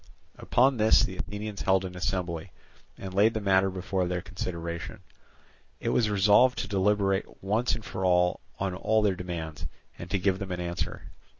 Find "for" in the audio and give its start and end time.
7.73-8.03